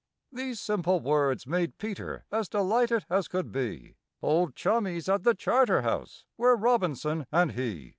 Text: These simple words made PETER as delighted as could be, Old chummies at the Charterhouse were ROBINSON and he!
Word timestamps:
These 0.31 0.59
simple 0.59 0.99
words 0.99 1.45
made 1.45 1.77
PETER 1.77 2.25
as 2.31 2.49
delighted 2.49 3.05
as 3.07 3.27
could 3.27 3.51
be, 3.51 3.97
Old 4.19 4.55
chummies 4.55 5.07
at 5.07 5.21
the 5.21 5.35
Charterhouse 5.35 6.25
were 6.37 6.55
ROBINSON 6.57 7.27
and 7.31 7.51
he! 7.51 7.89